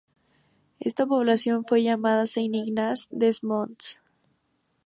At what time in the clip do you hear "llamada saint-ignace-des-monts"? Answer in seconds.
1.83-4.01